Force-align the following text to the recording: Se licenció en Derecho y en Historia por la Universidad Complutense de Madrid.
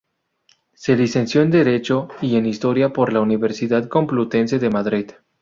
Se 0.73 0.95
licenció 0.97 1.43
en 1.43 1.51
Derecho 1.51 2.07
y 2.23 2.35
en 2.35 2.47
Historia 2.47 2.91
por 2.91 3.13
la 3.13 3.21
Universidad 3.21 3.87
Complutense 3.87 4.57
de 4.57 4.71
Madrid. 4.71 5.11